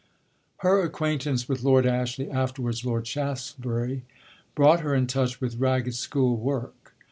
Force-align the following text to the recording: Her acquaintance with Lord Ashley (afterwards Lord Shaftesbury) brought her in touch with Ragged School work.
Her 0.65 0.81
acquaintance 0.81 1.47
with 1.47 1.61
Lord 1.61 1.85
Ashley 1.85 2.27
(afterwards 2.27 2.83
Lord 2.83 3.05
Shaftesbury) 3.05 4.01
brought 4.55 4.79
her 4.79 4.95
in 4.95 5.05
touch 5.05 5.39
with 5.39 5.57
Ragged 5.59 5.93
School 5.93 6.37
work. 6.37 6.93